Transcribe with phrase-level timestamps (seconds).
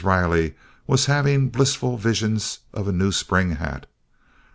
[0.03, 0.55] Riley
[0.87, 3.85] was having blissful visions of a new spring hat.